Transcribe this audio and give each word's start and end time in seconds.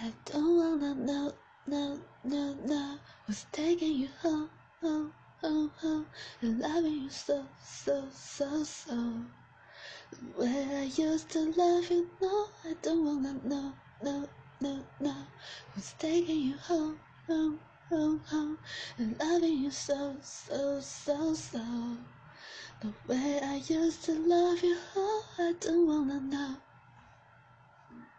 I 0.00 0.12
don't 0.26 0.56
wanna 0.56 0.94
know, 0.94 1.34
no, 1.66 1.98
no, 2.22 2.54
no. 2.64 2.98
Who's 3.26 3.46
taking 3.50 3.94
you 3.94 4.08
home, 4.22 4.48
home, 4.80 5.12
home, 5.40 5.72
home? 5.80 6.06
And 6.40 6.60
loving 6.60 7.02
you 7.02 7.10
so, 7.10 7.44
so, 7.60 8.04
so, 8.12 8.62
so. 8.62 8.94
The 10.12 10.40
way 10.40 10.66
I 10.70 10.82
used 10.84 11.30
to 11.30 11.40
love 11.50 11.90
you, 11.90 12.06
no, 12.20 12.46
I 12.64 12.74
don't 12.80 13.04
wanna 13.04 13.40
know, 13.42 13.72
no, 14.00 14.28
no, 14.60 14.84
no. 15.00 15.14
Who's 15.74 15.92
taking 15.98 16.42
you 16.42 16.56
home, 16.58 17.00
home, 17.26 17.58
home, 17.90 18.20
home? 18.30 18.58
And 18.98 19.18
loving 19.18 19.58
you 19.64 19.72
so, 19.72 20.16
so, 20.22 20.78
so, 20.80 21.34
so. 21.34 21.64
The 22.82 22.92
way 23.08 23.40
I 23.42 23.56
used 23.66 24.04
to 24.04 24.12
love 24.12 24.62
you, 24.62 24.76
oh, 24.94 25.24
I 25.40 25.54
don't 25.58 25.88
wanna 25.88 26.20
know. 26.20 26.47